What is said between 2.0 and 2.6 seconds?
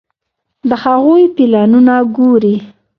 ګوري.